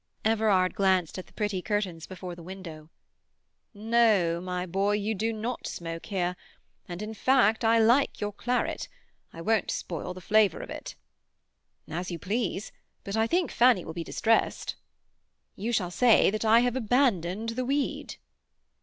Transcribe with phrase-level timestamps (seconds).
[0.25, 2.87] Everard glanced at the pretty curtains before the windows.
[3.71, 6.35] "No, my boy, you do not smoke here.
[6.89, 8.87] And, in fact, I like your claret;
[9.31, 10.95] I won't spoil the flavour of it."
[11.87, 12.71] "As you please;
[13.03, 14.75] but I think Fanny will be distressed."
[15.55, 18.15] "You shall say that I have abandoned the weed."